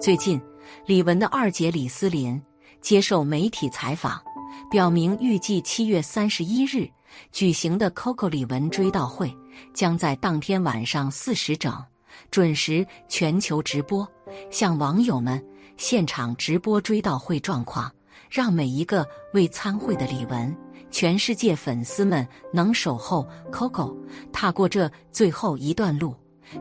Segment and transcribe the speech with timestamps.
[0.00, 0.40] 最近，
[0.86, 2.40] 李玟的二姐李思琳
[2.80, 4.20] 接受媒体采访，
[4.70, 6.88] 表明预计七月三十一日
[7.32, 9.34] 举行的 Coco 李玟追悼会
[9.74, 11.72] 将在当天晚上四时整
[12.30, 14.06] 准时全球直播，
[14.50, 15.44] 向网友们
[15.76, 17.90] 现场直播追悼会状况，
[18.30, 20.54] 让每一个未参会的李玟。
[20.90, 23.94] 全世界粉丝们能守候 Coco
[24.32, 26.14] 踏过这最后一段路，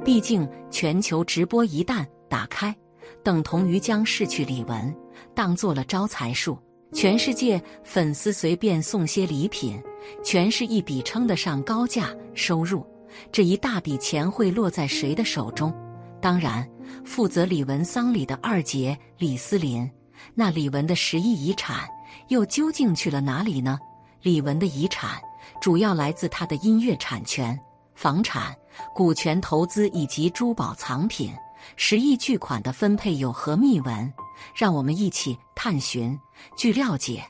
[0.04, 2.75] 毕竟全球直播一旦打开，
[3.23, 4.93] 等同于将逝去李玟
[5.34, 6.57] 当做了招财树。
[6.93, 9.81] 全世界粉丝随便送些礼品，
[10.23, 12.85] 全是一笔称得上高价收入。
[13.31, 15.73] 这一大笔钱会落在谁的手中？
[16.21, 16.67] 当然，
[17.03, 19.89] 负责李玟丧礼的二姐李思琳。
[20.34, 21.87] 那李玟的十亿遗产
[22.29, 23.77] 又究竟去了哪里呢？
[24.21, 25.20] 李玟的遗产
[25.62, 27.57] 主要来自他的音乐产权、
[27.95, 28.55] 房产、
[28.95, 31.31] 股权投资以及珠宝藏品。
[31.76, 34.13] 十亿巨款的分配有何秘闻？
[34.55, 36.17] 让我们一起探寻。
[36.55, 37.23] 据了解，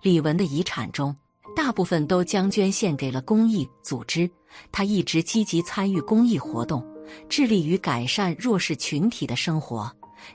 [0.00, 1.14] 李玟的遗产中
[1.54, 4.30] 大部分都将捐献给了公益组织。
[4.70, 6.84] 他一直积极参与公益活动，
[7.28, 9.90] 致力于改善弱势群体的生活。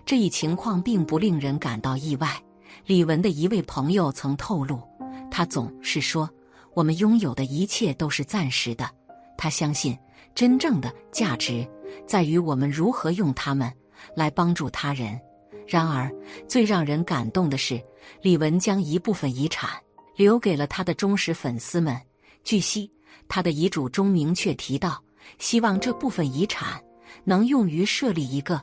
[0.05, 2.41] 这一情况并不令人感到意外。
[2.85, 4.81] 李玟的一位朋友曾透露。
[5.29, 6.29] 他总是说，
[6.73, 8.89] 我们拥有的一切都是暂时的。
[9.37, 9.97] 他相信，
[10.33, 11.67] 真正的价值
[12.05, 13.71] 在于我们如何用它们
[14.15, 15.19] 来帮助他人。
[15.67, 16.09] 然而，
[16.47, 17.81] 最让人感动的是，
[18.21, 19.69] 李玟将一部分遗产
[20.15, 21.99] 留给了他的忠实粉丝们。
[22.43, 22.89] 据悉，
[23.27, 25.01] 他的遗嘱中明确提到，
[25.39, 26.81] 希望这部分遗产
[27.25, 28.61] 能用于设立一个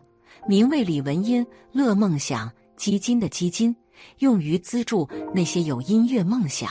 [0.48, 3.74] 名为“李文音乐梦想基金”的基金。
[4.18, 6.68] 用于资助那些有音乐梦想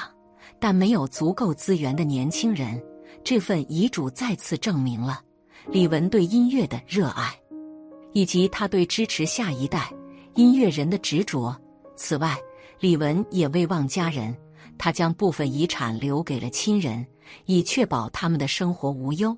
[0.60, 2.82] 但没有足够资源的年轻人。
[3.24, 5.23] 这份遗嘱再次证明了
[5.70, 7.34] 李玟对音乐的热爱，
[8.12, 9.92] 以及他对支持下一代
[10.36, 11.56] 音乐人的执着。
[11.96, 12.38] 此外，
[12.80, 14.36] 李玟也未忘家人，
[14.78, 17.06] 他将部分遗产留给了亲人，
[17.46, 19.38] 以确保他们的生活无忧。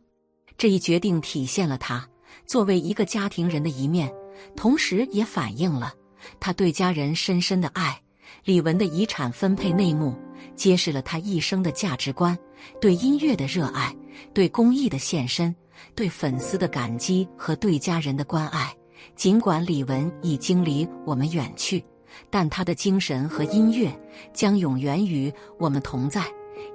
[0.58, 2.08] 这一决定体现了他
[2.46, 4.12] 作为一个家庭人的一面，
[4.56, 5.94] 同时也反映了。
[6.40, 8.02] 他对家人深深的爱，
[8.46, 10.16] 李玟的遗产分配内幕
[10.56, 12.35] 揭示了他一生的价值观：
[12.81, 13.96] 对音乐的热爱，
[14.34, 15.53] 对公益的献身，
[15.96, 18.74] 对粉丝的感激和对家人的关爱。
[19.16, 21.84] 尽管李玟已经离我们远去，
[22.30, 23.91] 但她的精神和音乐
[24.34, 26.25] 将永远与我们同在。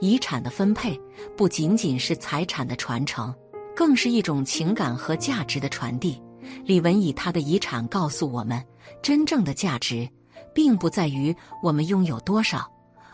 [0.01, 0.99] 遗产的分配
[1.37, 3.35] 不仅仅是财产的传承，
[3.75, 6.21] 更是一种情感和价值的传递。
[6.65, 8.63] 李玟以他的遗产告诉我们：
[9.03, 10.09] 真正的价值，
[10.55, 12.71] 并不在于我们拥有多少，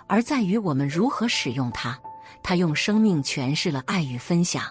[0.06, 1.98] 而在于我们如何使用它。
[2.42, 4.64] 他用生命诠释了爱与分享，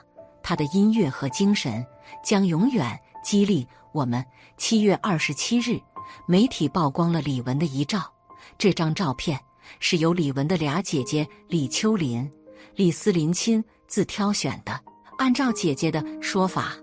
[0.47, 1.83] 他的音乐和精神
[2.23, 4.23] 将永远激励我们。
[4.57, 5.81] 七月二十七日，
[6.28, 8.13] 媒体曝光了李玟的遗照。
[8.56, 9.39] 这张照片
[9.79, 12.31] 是由李玟的俩姐姐李秋林、
[12.75, 14.79] 李思琳亲自挑选的。
[15.17, 16.75] 按照姐姐的说法。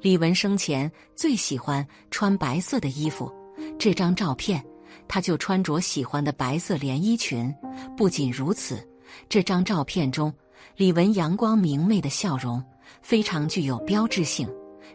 [0.00, 3.30] 李玟生前最喜欢穿白色的衣服，
[3.78, 4.64] 这张照片，
[5.06, 7.54] 她就穿着喜欢的白色连衣裙。
[7.98, 8.82] 不仅如此，
[9.28, 10.32] 这张照片中，
[10.74, 12.64] 李玟阳光明媚的笑容
[13.02, 14.48] 非常具有标志性。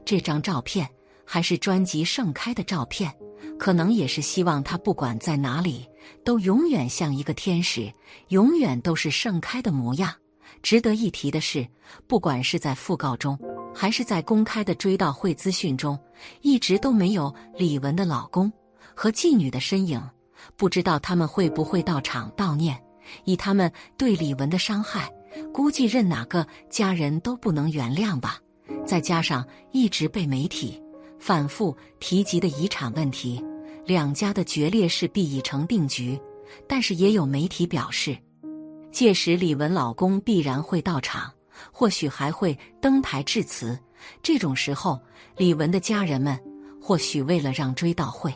[0.03, 0.87] 这张照片
[1.25, 3.11] 还是专辑盛开的照片，
[3.57, 5.87] 可能也是希望他不管在哪里，
[6.23, 7.91] 都永远像一个天使，
[8.29, 10.13] 永远都是盛开的模样。
[10.61, 11.67] 值得一提的是，
[12.07, 13.37] 不管是在讣告中。
[13.77, 15.99] 还是在公开的追悼会资讯中，
[16.39, 18.49] 一直都没有李玟的老公
[18.93, 20.01] 和妓女的身影。
[20.55, 22.81] 不知道他们会不会到场悼念？
[23.25, 25.11] 以他们对李玟的伤害，
[25.53, 28.39] 估计任哪个家人都不能原谅吧。
[28.85, 30.81] 再加上一直被媒体
[31.19, 33.43] 反复提及的遗产问题，
[33.85, 36.19] 两家的决裂势必已成定局。
[36.67, 38.17] 但是也有媒体表示，
[38.91, 41.31] 届时李玟老公必然会到场。
[41.71, 43.79] 或许还会登台致辞。
[44.21, 44.99] 这种时候，
[45.37, 46.37] 李玟的家人们
[46.81, 48.33] 或许为了让追悼会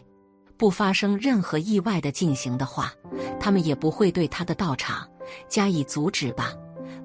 [0.58, 2.94] 不发生任何意外的进行的话，
[3.38, 5.06] 他们也不会对他的到场
[5.50, 6.54] 加以阻止吧。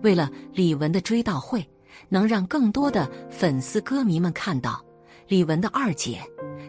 [0.04, 1.66] 为了李玟的追悼会
[2.10, 4.84] 能让更多的粉丝歌迷们看到，
[5.28, 6.20] 李玟的二姐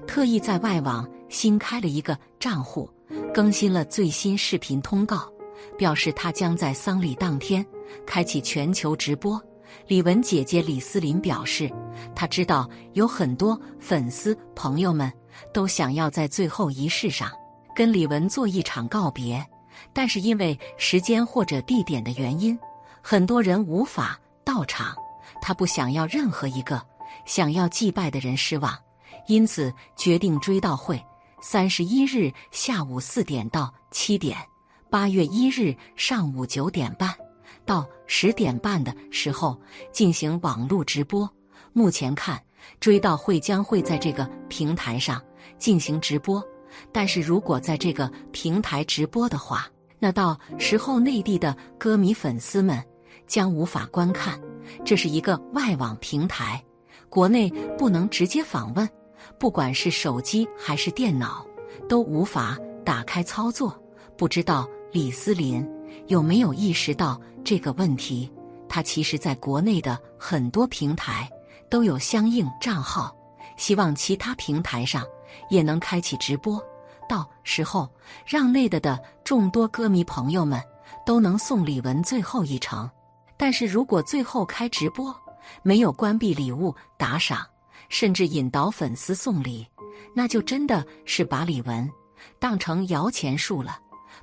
[0.08, 2.90] 特意在外网新开了一个账户，
[3.34, 5.30] 更新了最新视频通告，
[5.78, 7.64] 表示她将在丧礼当天。
[8.06, 9.40] 开启全球直播，
[9.86, 11.70] 李玟姐姐李思琳表示，
[12.16, 15.12] 她知道有很多粉丝朋友们
[15.54, 17.30] 都想要在最后仪式上
[17.76, 19.46] 跟李玟做一场告别，
[19.92, 22.58] 但是因为时间或者地点的原因，
[23.08, 24.96] 很多人无法到场。
[25.40, 26.82] 他不想要任何一个
[27.28, 28.76] 想要祭拜的人失望，
[29.28, 31.00] 因此决定追悼会
[31.40, 34.36] 三十一日下午四点到七点，
[34.90, 37.14] 八月一日上午九点半
[37.64, 39.56] 到十点半的时候
[39.92, 41.30] 进行网络直播。
[41.74, 42.42] 目前看，
[42.80, 45.22] 追悼会将会在这个平台上
[45.60, 46.44] 进行直播，
[46.92, 49.68] 但是如果在这个平台直播的话，
[50.00, 52.84] 那到时候内地的歌迷粉丝们
[53.28, 54.40] 将无法观看。
[54.84, 56.64] 这是一个外网平台，
[57.10, 58.88] 国内不能直接访问。
[59.38, 61.46] 不管是手机还是电脑，
[61.90, 63.78] 都无法打开操作。
[64.18, 65.68] 不知道李思林
[66.08, 68.32] 有没有意识到这个问题？
[68.70, 71.30] 他其实在国内的很多平台
[71.70, 73.16] 都有相应账号，
[73.58, 75.04] 希望其他平台上
[75.50, 76.62] 也能开启直播，
[77.08, 77.90] 到时候
[78.26, 80.62] 让内的的众多歌迷朋友们
[81.06, 82.90] 都能送李玟最后一程。
[83.38, 85.16] 但是如果最后开直播
[85.62, 87.46] 没有关闭礼物打赏，
[87.90, 89.66] 甚至引导粉丝送礼，
[90.14, 91.88] 那就真的是把李玟
[92.40, 93.78] 当成摇钱树了。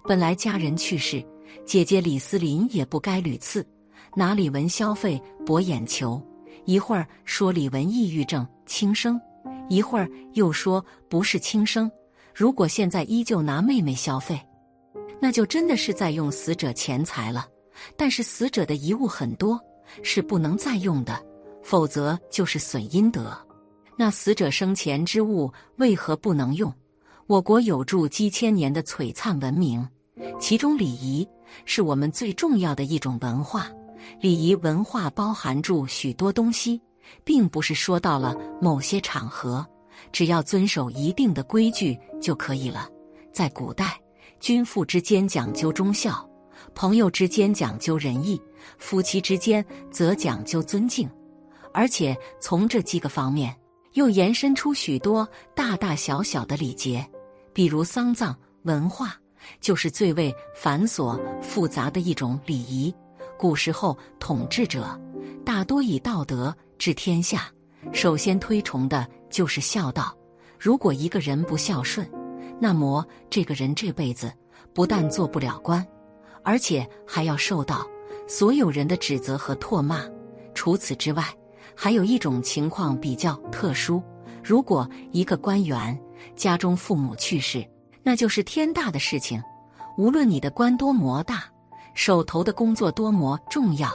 [0.04, 1.24] 本来家人去世，
[1.64, 3.66] 姐姐李思琳也不该屡次
[4.14, 6.20] 拿李玟消费博眼球。
[6.64, 9.20] 一会儿说李玟抑郁症轻生，
[9.68, 11.90] 一会儿又说不是轻生。
[12.34, 14.40] 如果现在依旧拿妹妹消费，
[15.20, 17.46] 那就真的是在用死者钱财了。
[17.96, 19.60] 但是死者的遗物很多，
[20.02, 21.22] 是不能再用的，
[21.62, 23.36] 否则就是损阴德。
[23.96, 26.72] 那死者生前之物为何不能用？
[27.26, 29.86] 我国有著几千年的璀璨文明，
[30.40, 31.26] 其中礼仪
[31.64, 33.70] 是我们最重要的一种文化。
[34.20, 36.80] 礼仪文化包含住许多东西，
[37.22, 39.64] 并不是说到了某些场合，
[40.10, 42.88] 只要遵守一定的规矩就可以了。
[43.32, 43.98] 在古代，
[44.40, 46.28] 君父之间讲究忠孝，
[46.74, 48.40] 朋友之间讲究仁义，
[48.78, 51.08] 夫妻之间则讲究尊敬，
[51.72, 53.54] 而且从这几个方面。
[53.94, 57.06] 又延伸出许多大大小小的礼节，
[57.52, 59.14] 比如丧葬文化，
[59.60, 62.90] 就是最为繁琐复杂的一种礼仪。
[63.38, 64.98] 古时候统治者
[65.44, 67.52] 大多以道德治天下，
[67.92, 70.16] 首先推崇的就是孝道。
[70.58, 72.10] 如果一个人不孝顺，
[72.58, 74.32] 那么这个人这辈子
[74.72, 75.86] 不但做不了官，
[76.42, 77.86] 而且还要受到
[78.26, 80.04] 所有人的指责和唾骂。
[80.54, 81.24] 除此之外，
[81.74, 84.02] 还有一种情况比较特殊，
[84.42, 85.98] 如果一个官员
[86.36, 87.66] 家中父母去世，
[88.02, 89.42] 那就是天大的事情。
[89.96, 91.44] 无论你的官多么大，
[91.94, 93.90] 手头的工作多么重要，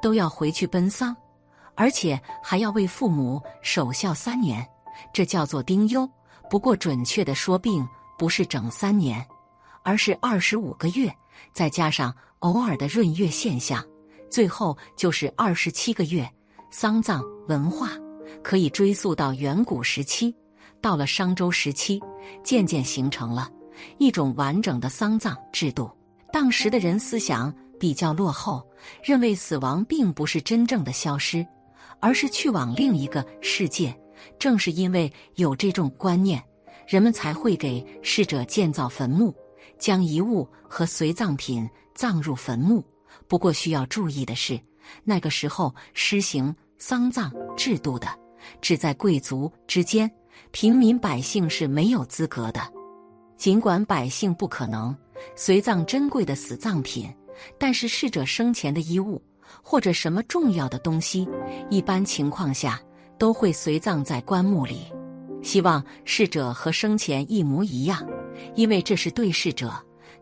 [0.00, 1.14] 都要回去奔丧，
[1.74, 4.66] 而且还要为父母守孝三年，
[5.12, 6.08] 这叫做丁忧。
[6.48, 7.86] 不过准确的说，并
[8.18, 9.24] 不是整三年，
[9.82, 11.12] 而是二十五个月，
[11.52, 13.84] 再加上偶尔的闰月现象，
[14.30, 16.30] 最后就是二十七个月。
[16.70, 17.90] 丧葬文化
[18.44, 20.32] 可以追溯到远古时期，
[20.80, 22.00] 到了商周时期，
[22.44, 23.50] 渐渐形成了
[23.98, 25.90] 一种完整的丧葬制度。
[26.32, 28.64] 当时的人思想比较落后，
[29.02, 31.44] 认为死亡并不是真正的消失，
[31.98, 33.92] 而是去往另一个世界。
[34.38, 36.40] 正是因为有这种观念，
[36.86, 39.34] 人们才会给逝者建造坟墓，
[39.80, 42.84] 将遗物和随葬品葬入坟墓。
[43.26, 44.60] 不过需要注意的是。
[45.04, 48.08] 那个时候施行丧葬制度的，
[48.60, 50.10] 只在贵族之间，
[50.50, 52.60] 平民百姓是没有资格的。
[53.36, 54.96] 尽管百姓不可能
[55.36, 57.08] 随葬珍贵的死葬品，
[57.56, 59.22] 但是逝者生前的衣物
[59.62, 61.28] 或者什么重要的东西，
[61.70, 62.80] 一般情况下
[63.16, 64.92] 都会随葬在棺木里。
[65.40, 68.04] 希望逝者和生前一模一样，
[68.54, 69.72] 因为这是对逝者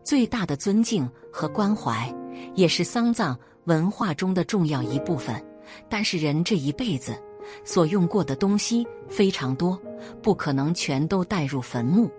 [0.03, 2.13] 最大的尊敬和关怀，
[2.55, 3.37] 也是丧葬。
[3.65, 5.45] 文化中的重要一部分，
[5.87, 7.15] 但是人这一辈子
[7.63, 9.79] 所用过的东西非常多，
[10.23, 12.09] 不可能全都带入坟墓。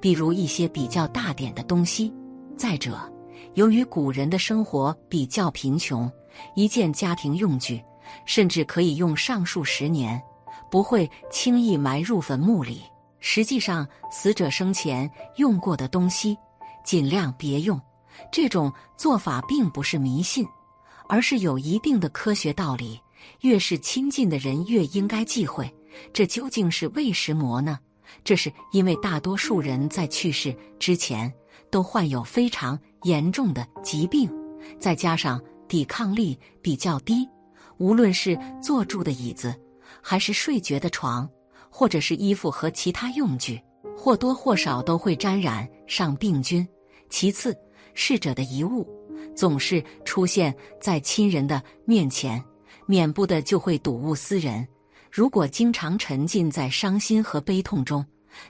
[0.00, 2.12] 比如一些比较大点的东西。
[2.58, 2.98] 再者，
[3.54, 6.10] 由于古人的生活比较贫穷，
[6.54, 7.82] 一件家庭用具
[8.26, 10.20] 甚至可以用上数十年，
[10.70, 12.82] 不会轻易埋入坟墓里。
[13.20, 16.36] 实际上，死者生前用过的东西，
[16.84, 17.80] 尽量别用。
[18.32, 20.46] 这种做法并不是迷信。
[21.10, 23.00] 而是有一定的科学道理，
[23.40, 25.74] 越是亲近的人越应该忌讳。
[26.12, 27.78] 这究竟是为什么呢？
[28.22, 31.32] 这是因为大多数人在去世之前
[31.70, 34.30] 都患有非常严重的疾病，
[34.78, 37.26] 再加上抵抗力比较低，
[37.78, 39.58] 无论是坐住的椅子，
[40.02, 41.26] 还是睡觉的床，
[41.70, 43.60] 或者是衣服和其他用具，
[43.96, 46.66] 或多或少都会沾染上病菌。
[47.08, 47.56] 其次，
[47.94, 48.86] 逝者的遗物。
[49.34, 52.42] 总是出现在亲人的面前，
[52.86, 54.66] 免不的就会睹物思人。
[55.10, 58.04] 如果经常沉浸在伤心和悲痛中，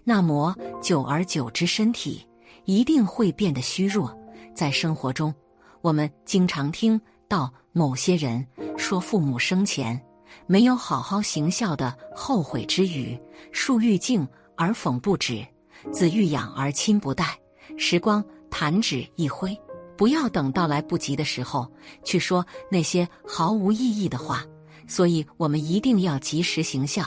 [0.04, 2.26] 那么久而久之，身体
[2.64, 4.14] 一定会变得虚弱。
[4.54, 5.32] 在生活中，
[5.80, 8.44] 我们经常听到某些人
[8.76, 9.98] 说父母生前
[10.46, 13.18] 没有好好行孝的后悔之语，
[13.52, 14.26] 树欲静
[14.56, 15.46] 而风不止，
[15.92, 17.38] 子欲养而亲不待。
[17.76, 19.56] 时光弹指一挥，
[19.96, 21.70] 不要等到来不及的时候
[22.02, 24.44] 去说那些毫无意义的话。
[24.86, 27.04] 所以，我们一定要及时行孝，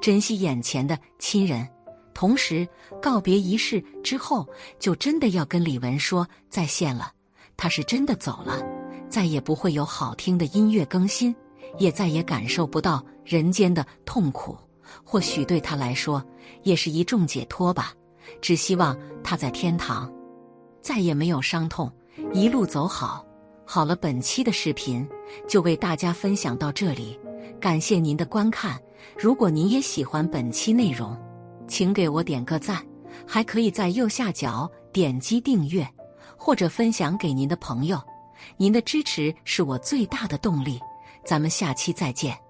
[0.00, 1.68] 珍惜眼前的亲人。
[2.14, 2.66] 同时，
[3.02, 7.12] 告别仪式之后，就真的要跟李文说再见了。
[7.56, 8.62] 他是真的走了，
[9.10, 11.34] 再也不会有好听的音乐更新，
[11.78, 14.56] 也再也感受不到人间的痛苦。
[15.04, 16.24] 或许对他来说，
[16.62, 17.92] 也是一种解脱吧。
[18.40, 20.12] 只希望他在天堂
[20.82, 21.90] 再也没有伤痛，
[22.32, 23.24] 一路走好。
[23.64, 25.06] 好了，本期的视频
[25.48, 27.18] 就为大家分享到这里，
[27.60, 28.80] 感谢您的观看。
[29.18, 31.16] 如果您也喜欢本期内容，
[31.66, 32.84] 请给我点个赞，
[33.26, 35.86] 还可以在右下角点击订阅
[36.36, 38.00] 或者分享给您的朋友。
[38.56, 40.78] 您的支持是我最大的动力。
[41.26, 42.45] 咱们下期再见。